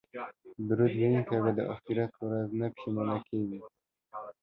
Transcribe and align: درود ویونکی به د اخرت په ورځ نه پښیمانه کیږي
درود 0.67 0.91
ویونکی 0.95 1.37
به 1.43 1.51
د 1.57 1.59
اخرت 1.73 2.09
په 2.17 2.21
ورځ 2.27 2.49
نه 2.59 2.67
پښیمانه 2.75 3.17
کیږي 3.27 3.59